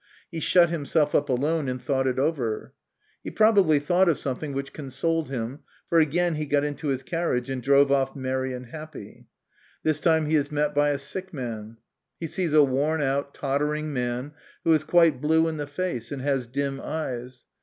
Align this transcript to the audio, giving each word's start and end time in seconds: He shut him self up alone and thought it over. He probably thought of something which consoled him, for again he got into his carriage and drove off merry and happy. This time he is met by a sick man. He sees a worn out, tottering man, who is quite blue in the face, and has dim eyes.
He 0.31 0.39
shut 0.39 0.71
him 0.71 0.83
self 0.83 1.13
up 1.13 1.29
alone 1.29 1.67
and 1.69 1.79
thought 1.79 2.07
it 2.07 2.17
over. 2.17 2.73
He 3.23 3.29
probably 3.29 3.77
thought 3.77 4.09
of 4.09 4.17
something 4.17 4.51
which 4.51 4.73
consoled 4.73 5.29
him, 5.29 5.59
for 5.89 5.99
again 5.99 6.33
he 6.37 6.47
got 6.47 6.63
into 6.63 6.87
his 6.87 7.03
carriage 7.03 7.51
and 7.51 7.61
drove 7.61 7.91
off 7.91 8.15
merry 8.15 8.51
and 8.51 8.65
happy. 8.65 9.27
This 9.83 9.99
time 9.99 10.25
he 10.25 10.35
is 10.35 10.51
met 10.51 10.73
by 10.73 10.89
a 10.89 10.97
sick 10.97 11.35
man. 11.35 11.77
He 12.19 12.25
sees 12.25 12.51
a 12.53 12.63
worn 12.63 12.99
out, 12.99 13.35
tottering 13.35 13.93
man, 13.93 14.31
who 14.63 14.73
is 14.73 14.83
quite 14.83 15.21
blue 15.21 15.47
in 15.47 15.57
the 15.57 15.67
face, 15.67 16.11
and 16.11 16.23
has 16.23 16.47
dim 16.47 16.81
eyes. 16.83 17.45